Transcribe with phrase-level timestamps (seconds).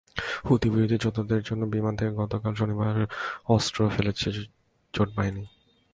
[0.47, 2.95] হুতিবিরোধী যোদ্ধাদের জন্য বিমান থেকে গতকাল শনিবার
[3.47, 4.27] অস্ত্রও ফেলেছে
[4.93, 5.43] জোট বাহিনী।